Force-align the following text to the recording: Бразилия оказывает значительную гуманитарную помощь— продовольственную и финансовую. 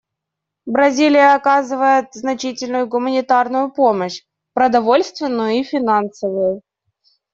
Бразилия 0.65 1.35
оказывает 1.35 2.07
значительную 2.15 2.87
гуманитарную 2.87 3.71
помощь— 3.71 4.23
продовольственную 4.55 5.59
и 5.59 5.63
финансовую. 5.63 6.63